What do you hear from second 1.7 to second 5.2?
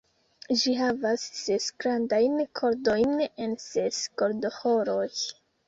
grandajn kordojn en ses kordoĥoroj.